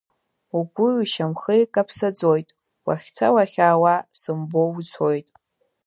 Угәи 0.57 0.89
ушьамхи 1.01 1.63
каԥсаӡоит, 1.73 2.47
уахьца-уахьаа 2.85 3.97
сымбо 4.19 4.61
уцоит. 4.77 5.27